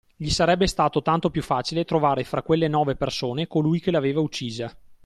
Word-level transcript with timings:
Gli 0.15 0.31
sarebbe 0.31 0.65
stato 0.65 1.03
tanto 1.03 1.29
più 1.29 1.43
facile 1.43 1.85
trovare 1.85 2.23
fra 2.23 2.41
quelle 2.41 2.67
nove 2.67 2.95
persone 2.95 3.45
colui 3.45 3.79
che 3.79 3.91
l'aveva 3.91 4.19
uccisa. 4.19 4.75